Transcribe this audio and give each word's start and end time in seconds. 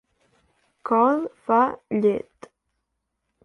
Col 0.89 1.21
fa 1.49 1.61
llet. 2.01 2.51